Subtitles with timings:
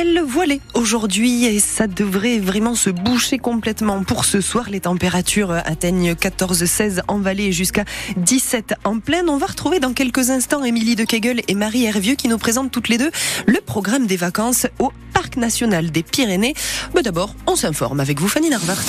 [0.00, 0.24] ciel
[0.74, 4.70] aujourd'hui et ça devrait vraiment se boucher complètement pour ce soir.
[4.70, 7.84] Les températures atteignent 14-16 en vallée et jusqu'à
[8.16, 9.28] 17 en plaine.
[9.28, 12.70] On va retrouver dans quelques instants Émilie de Kegel et Marie Hervieux qui nous présentent
[12.70, 13.10] toutes les deux
[13.46, 16.54] le programme des vacances au Parc national des Pyrénées.
[16.94, 18.84] Mais d'abord, on s'informe avec vous Fanny Narvart.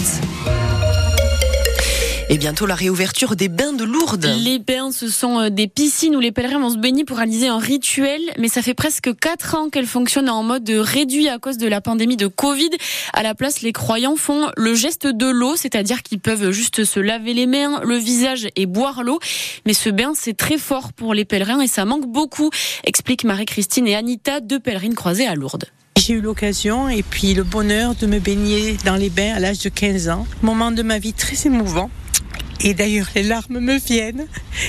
[2.34, 4.34] Et bientôt la réouverture des bains de Lourdes.
[4.40, 7.50] Les bains, ce sont euh, des piscines où les pèlerins vont se baigner pour réaliser
[7.50, 8.22] un rituel.
[8.40, 11.82] Mais ça fait presque quatre ans qu'elles fonctionnent en mode réduit à cause de la
[11.82, 12.70] pandémie de Covid.
[13.12, 17.02] À la place, les croyants font le geste de l'eau, c'est-à-dire qu'ils peuvent juste se
[17.02, 19.20] laver les mains, le visage et boire l'eau.
[19.66, 22.50] Mais ce bain, c'est très fort pour les pèlerins et ça manque beaucoup,
[22.86, 25.66] explique Marie-Christine et Anita, deux pèlerines croisées à Lourdes.
[26.00, 29.60] J'ai eu l'occasion et puis le bonheur de me baigner dans les bains à l'âge
[29.60, 30.26] de 15 ans.
[30.42, 31.90] Moment de ma vie très émouvant.
[32.64, 34.28] Et d'ailleurs, les larmes me viennent.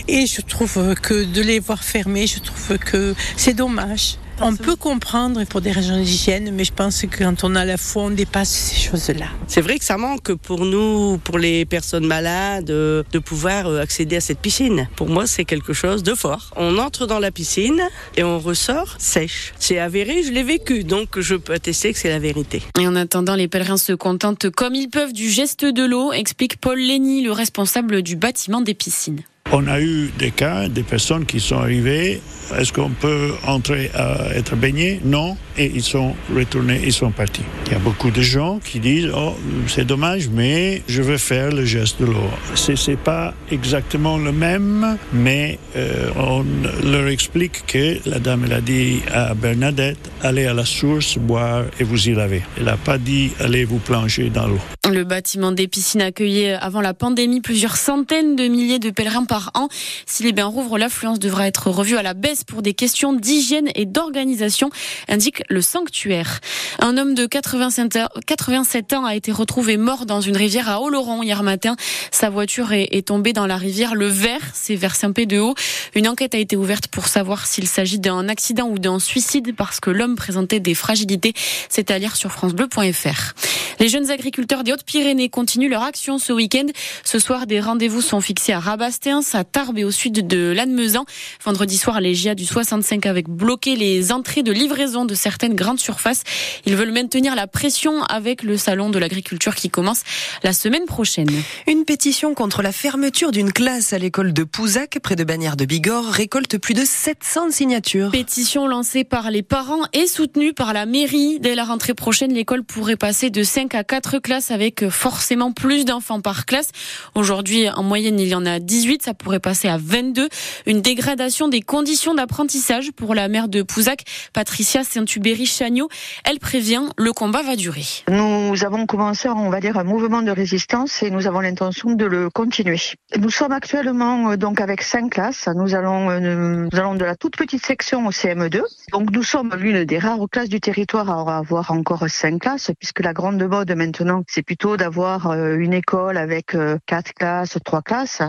[0.08, 4.16] Et je trouve que de les voir fermés, je trouve que c'est dommage.
[4.40, 7.76] On peut comprendre pour des raisons d'hygiène, mais je pense que quand on a la
[7.76, 9.26] foi, on dépasse ces choses-là.
[9.46, 14.16] C'est vrai que ça manque pour nous, pour les personnes malades, de pouvoir euh, accéder
[14.16, 14.88] à cette piscine.
[14.96, 16.50] Pour moi, c'est quelque chose de fort.
[16.56, 17.82] On entre dans la piscine
[18.16, 19.52] et on ressort sèche.
[19.58, 22.62] C'est avéré, je l'ai vécu, donc je peux attester que c'est la vérité.
[22.78, 26.56] Et en attendant, les pèlerins se contentent comme ils peuvent du geste de l'eau, explique
[26.56, 29.22] Paul Lenny, le responsable du bâtiment des piscines.
[29.54, 32.22] On a eu des cas, des personnes qui sont arrivées.
[32.58, 34.98] Est-ce qu'on peut entrer à être baigné?
[35.04, 35.36] Non.
[35.58, 37.42] Et ils sont retournés, ils sont partis.
[37.66, 39.36] Il y a beaucoup de gens qui disent Oh,
[39.66, 42.30] c'est dommage, mais je veux faire le geste de l'eau.
[42.54, 46.44] C'est, c'est pas exactement le même, mais euh, on
[46.86, 51.64] leur explique que la dame, elle a dit à Bernadette Allez à la source, boire
[51.78, 52.42] et vous y laver.
[52.56, 54.60] Elle n'a pas dit Allez vous plonger dans l'eau.
[54.90, 59.52] Le bâtiment des piscines accueillait avant la pandémie plusieurs centaines de milliers de pèlerins par
[59.54, 59.68] an.
[60.06, 63.68] Si les bains rouvrent, l'affluence devra être revue à la baisse pour des questions d'hygiène
[63.76, 64.70] et d'organisation,
[65.08, 66.40] indique le sanctuaire.
[66.80, 71.44] Un homme de 87 ans a été retrouvé mort dans une rivière à Oloron hier
[71.44, 71.76] matin.
[72.10, 75.54] Sa voiture est tombée dans la rivière Le Vert, c'est vers Saint-Pé-de-Haut.
[75.94, 79.78] Une enquête a été ouverte pour savoir s'il s'agit d'un accident ou d'un suicide parce
[79.78, 81.34] que l'homme présentait des fragilités.
[81.68, 83.34] C'est à lire sur francebleu.fr.
[83.78, 86.66] Les jeunes agriculteurs Hautes-Pyrénées continuent leur action ce week-end.
[87.04, 91.04] Ce soir, des rendez-vous sont fixés à Rabastens, à Tarbes et au sud de Lannemezan.
[91.44, 95.78] Vendredi soir, les GIA du 65 avaient bloqué les entrées de livraison de certaines grandes
[95.78, 96.22] surfaces.
[96.64, 100.02] Ils veulent maintenir la pression avec le salon de l'agriculture qui commence
[100.42, 101.30] la semaine prochaine.
[101.66, 105.66] Une pétition contre la fermeture d'une classe à l'école de Pouzac, près de Bagnères de
[105.66, 108.10] Bigorre, récolte plus de 700 signatures.
[108.10, 111.40] Pétition lancée par les parents et soutenue par la mairie.
[111.40, 115.84] Dès la rentrée prochaine, l'école pourrait passer de 5 à 4 classes avec forcément plus
[115.84, 116.70] d'enfants par classe.
[117.14, 119.02] Aujourd'hui, en moyenne, il y en a 18.
[119.02, 120.28] Ça pourrait passer à 22.
[120.66, 125.88] Une dégradation des conditions d'apprentissage pour la mère de Pouzac, Patricia Saint-Hubéry-Chagnot.
[126.24, 127.84] Elle prévient, le combat va durer.
[128.08, 132.04] Nous avons commencé, on va dire, un mouvement de résistance et nous avons l'intention de
[132.04, 132.80] le continuer.
[133.18, 135.48] Nous sommes actuellement euh, donc avec cinq classes.
[135.54, 138.62] Nous allons, euh, nous allons de la toute petite section au CM2.
[138.92, 143.00] Donc nous sommes l'une des rares classes du territoire à avoir encore cinq classes, puisque
[143.00, 146.54] la grande mode maintenant, c'est plutôt d'avoir euh, une école avec
[146.84, 148.20] quatre classes, trois classes.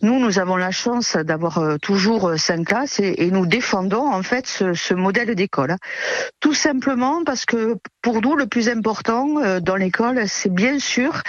[0.00, 4.74] Nous, nous avons la chance d'avoir toujours cinq classes et, nous défendons en fait ce,
[4.74, 5.74] ce modèle d'école.
[6.38, 11.22] Tout simplement parce que pour nous, le plus important dans l'école, c'est bien sûr,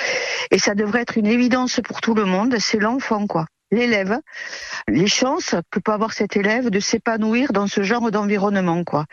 [0.52, 4.20] et ça devrait être une évidence pour tout le monde, c'est l'enfant, quoi l'élève,
[4.88, 9.06] les chances que peut avoir cet élève de s'épanouir dans ce genre d'environnement, quoi.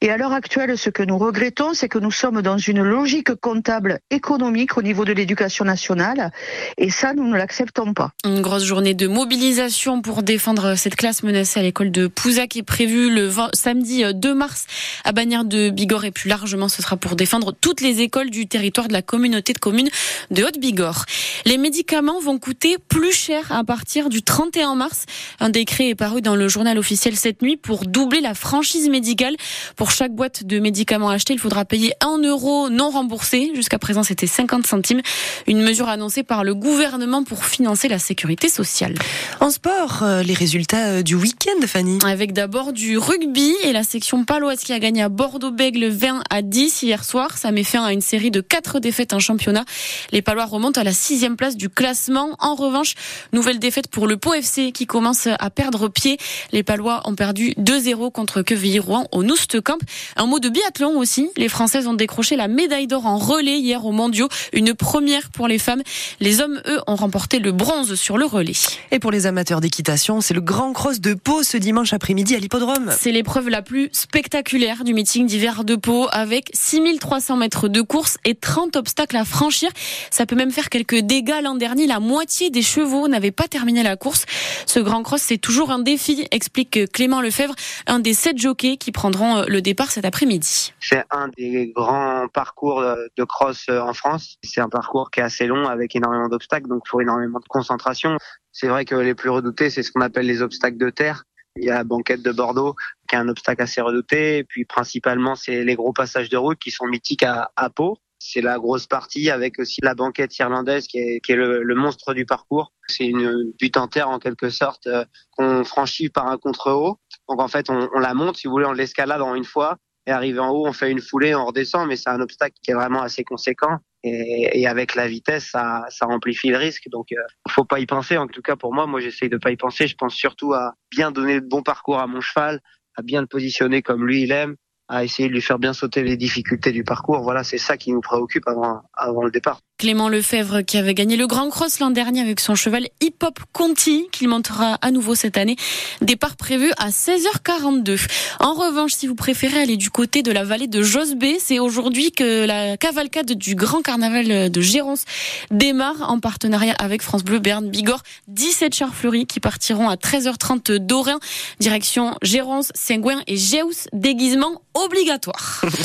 [0.00, 3.34] Et à l'heure actuelle, ce que nous regrettons, c'est que nous sommes dans une logique
[3.34, 6.30] comptable économique au niveau de l'éducation nationale,
[6.78, 8.10] et ça, nous ne l'acceptons pas.
[8.24, 12.62] Une grosse journée de mobilisation pour défendre cette classe menacée à l'école de Pouzac est
[12.62, 14.66] prévue le samedi 2 euh, mars
[15.04, 18.46] à Bagnères de Bigorre, et plus largement, ce sera pour défendre toutes les écoles du
[18.46, 19.90] territoire de la communauté de communes
[20.30, 21.04] de Haute-Bigorre.
[21.44, 25.04] Les médicaments vont coûter plus cher à partir du 31 mars.
[25.40, 29.36] Un décret est paru dans le journal officiel cette nuit pour doubler la franchise médicale.
[29.76, 33.52] Pour chaque boîte de médicaments achetés, il faudra payer 1 euro non remboursé.
[33.54, 35.00] Jusqu'à présent, c'était 50 centimes.
[35.46, 38.94] Une mesure annoncée par le gouvernement pour financer la sécurité sociale.
[39.40, 41.98] En sport, euh, les résultats euh, du week-end, Fanny.
[42.04, 46.42] Avec d'abord du rugby et la section paloise qui a gagné à Bordeaux-Bègle 20 à
[46.42, 47.36] 10 hier soir.
[47.36, 49.64] Ça met fin à une série de 4 défaites en championnat.
[50.12, 52.36] Les Palois remontent à la sixième place du classement.
[52.38, 52.94] En revanche,
[53.32, 56.18] nouvelle défaite pour le Pau FC qui commence à perdre pied.
[56.50, 59.22] Les Palois ont perdu 2-0 contre Quevilly-Rouen au
[59.62, 59.78] Camp.
[60.16, 61.30] Un mot de biathlon aussi.
[61.36, 64.28] Les Françaises ont décroché la médaille d'or en relais hier aux mondiaux.
[64.52, 65.80] Une première pour les femmes.
[66.18, 68.54] Les hommes, eux, ont remporté le bronze sur le relais.
[68.90, 72.40] Et pour les amateurs d'équitation, c'est le Grand Cross de Pau ce dimanche après-midi à
[72.40, 72.92] l'hippodrome.
[72.98, 78.18] C'est l'épreuve la plus spectaculaire du meeting d'hiver de Pau avec 6300 mètres de course
[78.24, 79.70] et 30 obstacles à franchir.
[80.10, 81.42] Ça peut même faire quelques dégâts.
[81.44, 84.26] L'an dernier, la moitié des chevaux n'avaient pas terminé la course.
[84.66, 87.54] Ce Grand Cross, c'est toujours un défi, explique Clément Lefebvre,
[87.86, 90.74] un des sept jockeys qui prendront euh, le départ cet après-midi.
[90.80, 94.36] C'est un des grands parcours de cross euh, en France.
[94.42, 97.48] C'est un parcours qui est assez long avec énormément d'obstacles, donc il faut énormément de
[97.48, 98.18] concentration.
[98.52, 101.24] C'est vrai que les plus redoutés, c'est ce qu'on appelle les obstacles de terre.
[101.56, 102.74] Il y a la banquette de Bordeaux,
[103.08, 104.38] qui est un obstacle assez redouté.
[104.38, 107.98] Et puis principalement, c'est les gros passages de route qui sont mythiques à, à Pau.
[108.26, 111.74] C'est la grosse partie avec aussi la banquette irlandaise qui est, qui est le, le,
[111.74, 112.72] monstre du parcours.
[112.88, 116.98] C'est une butte en terre en quelque sorte euh, qu'on franchit par un contre-haut.
[117.28, 119.76] Donc en fait, on, on, la monte, si vous voulez, on l'escalade en une fois.
[120.06, 122.70] Et arrivé en haut, on fait une foulée, on redescend, mais c'est un obstacle qui
[122.70, 123.78] est vraiment assez conséquent.
[124.02, 126.88] Et, avec la vitesse, ça, ça amplifie le risque.
[126.90, 127.16] Donc, euh,
[127.48, 128.18] faut pas y penser.
[128.18, 129.86] En tout cas, pour moi, moi, j'essaye de pas y penser.
[129.86, 132.60] Je pense surtout à bien donner le bon parcours à mon cheval,
[132.96, 134.56] à bien le positionner comme lui il aime,
[134.88, 137.20] à essayer de lui faire bien sauter les difficultés du parcours.
[137.20, 139.60] Voilà, c'est ça qui nous préoccupe avant, avant le départ.
[139.76, 143.40] Clément Lefebvre qui avait gagné le Grand Cross l'an dernier avec son cheval Hip Hop
[143.52, 145.56] Conti qu'il montera à nouveau cette année.
[146.00, 148.06] Départ prévu à 16h42.
[148.38, 152.12] En revanche, si vous préférez aller du côté de la vallée de Josbé, c'est aujourd'hui
[152.12, 155.04] que la cavalcade du Grand Carnaval de Géronce
[155.50, 158.02] démarre en partenariat avec France Bleu Berne Bigorre.
[158.28, 161.18] 17 chars fleuris qui partiront à 13h30 d'Orin,
[161.58, 165.64] direction Géronce, Saint-Gouin et Géus, déguisement obligatoire.